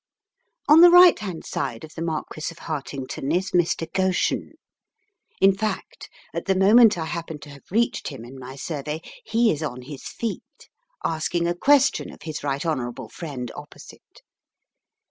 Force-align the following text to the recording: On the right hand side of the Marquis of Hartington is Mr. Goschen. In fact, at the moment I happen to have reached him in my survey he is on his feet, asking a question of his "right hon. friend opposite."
On 0.67 0.81
the 0.81 0.89
right 0.89 1.19
hand 1.19 1.45
side 1.45 1.83
of 1.83 1.93
the 1.93 2.01
Marquis 2.01 2.41
of 2.49 2.57
Hartington 2.57 3.31
is 3.31 3.51
Mr. 3.51 3.85
Goschen. 3.93 4.53
In 5.39 5.53
fact, 5.55 6.09
at 6.33 6.45
the 6.45 6.55
moment 6.55 6.97
I 6.97 7.05
happen 7.05 7.37
to 7.41 7.51
have 7.51 7.69
reached 7.69 8.07
him 8.07 8.25
in 8.25 8.39
my 8.39 8.55
survey 8.55 9.01
he 9.23 9.51
is 9.51 9.61
on 9.61 9.83
his 9.83 10.05
feet, 10.07 10.41
asking 11.05 11.45
a 11.45 11.53
question 11.53 12.11
of 12.11 12.23
his 12.23 12.43
"right 12.43 12.63
hon. 12.65 13.07
friend 13.09 13.51
opposite." 13.55 14.23